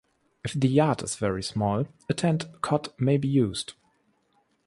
If 0.43 0.53
the 0.53 0.67
yard 0.67 1.03
is 1.03 1.15
very 1.15 1.43
small, 1.43 1.85
a 2.09 2.13
tent 2.15 2.45
cot 2.63 2.99
may 2.99 3.17
be 3.17 3.27
used. 3.27 3.73